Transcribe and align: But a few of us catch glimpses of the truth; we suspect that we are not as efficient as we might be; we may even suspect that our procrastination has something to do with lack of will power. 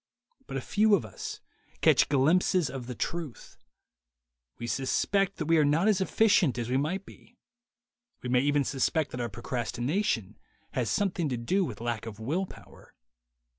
But 0.47 0.57
a 0.57 0.61
few 0.61 0.95
of 0.95 1.05
us 1.05 1.41
catch 1.81 2.09
glimpses 2.09 2.71
of 2.71 2.87
the 2.87 2.95
truth; 2.95 3.55
we 4.57 4.65
suspect 4.65 5.35
that 5.37 5.45
we 5.45 5.59
are 5.59 5.63
not 5.63 5.87
as 5.87 6.01
efficient 6.01 6.57
as 6.57 6.71
we 6.71 6.75
might 6.77 7.05
be; 7.05 7.37
we 8.23 8.29
may 8.29 8.39
even 8.39 8.63
suspect 8.63 9.11
that 9.11 9.21
our 9.21 9.29
procrastination 9.29 10.39
has 10.71 10.89
something 10.89 11.29
to 11.29 11.37
do 11.37 11.63
with 11.63 11.79
lack 11.79 12.07
of 12.07 12.19
will 12.19 12.47
power. 12.47 12.95